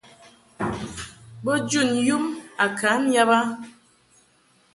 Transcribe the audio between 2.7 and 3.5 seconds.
kam yab a.